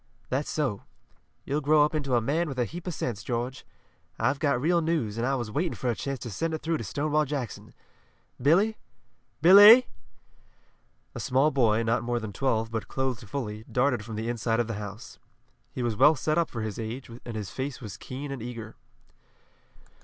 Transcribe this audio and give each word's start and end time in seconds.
"That's 0.29 0.49
so. 0.49 0.81
You'll 1.45 1.61
grow 1.61 1.85
up 1.85 1.93
into 1.93 2.15
a 2.15 2.21
man 2.21 2.47
with 2.49 2.57
a 2.57 2.65
heap 2.65 2.87
of 2.87 2.93
sense, 2.95 3.21
George. 3.23 3.63
I've 4.17 4.39
got 4.39 4.59
real 4.59 4.81
news, 4.81 5.15
and 5.15 5.27
I 5.27 5.35
was 5.35 5.51
waiting 5.51 5.75
for 5.75 5.91
a 5.91 5.95
chance 5.95 6.17
to 6.21 6.31
send 6.31 6.55
it 6.55 6.63
through 6.63 6.77
to 6.77 6.83
Stonewall 6.83 7.23
Jackson. 7.23 7.75
Billy! 8.41 8.77
Billy!" 9.43 9.85
A 11.13 11.19
small 11.19 11.51
boy, 11.51 11.83
not 11.83 12.01
more 12.01 12.19
than 12.19 12.33
twelve, 12.33 12.71
but 12.71 12.87
clothed 12.87 13.29
fully, 13.29 13.63
darted 13.71 14.03
from 14.03 14.15
the 14.15 14.27
inside 14.27 14.59
of 14.59 14.65
the 14.65 14.73
house. 14.81 15.19
He 15.71 15.83
was 15.83 15.95
well 15.95 16.15
set 16.15 16.35
up 16.39 16.49
for 16.49 16.61
his 16.63 16.79
age, 16.79 17.11
and 17.23 17.35
his 17.35 17.51
face 17.51 17.79
was 17.79 17.95
keen 17.95 18.31
and 18.31 18.41
eager. 18.41 18.75